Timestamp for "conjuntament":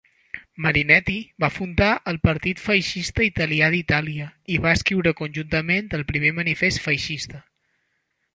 5.21-5.95